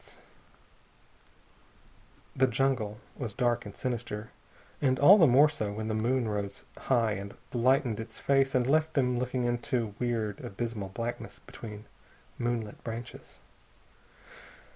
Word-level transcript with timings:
The 2.35 2.47
jungle 2.47 2.97
was 3.15 3.35
dark 3.35 3.67
and 3.67 3.77
sinister, 3.77 4.31
and 4.81 4.97
all 4.97 5.19
the 5.19 5.27
more 5.27 5.47
so 5.47 5.71
when 5.73 5.89
the 5.89 5.93
moon 5.93 6.27
rose 6.27 6.63
high 6.75 7.11
and 7.11 7.35
lightened 7.53 7.99
its 7.99 8.17
face 8.17 8.55
and 8.55 8.65
left 8.65 8.95
them 8.95 9.19
looking 9.19 9.43
into 9.43 9.93
weird, 9.99 10.43
abysmal 10.43 10.89
blackness 10.89 11.37
between 11.37 11.85
moonlit 12.39 12.83
branches. 12.83 13.41